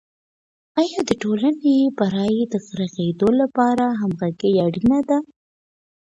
[0.81, 5.17] آیا د ټولني برایې د رغیدو لپاره همغږي اړینه ده؟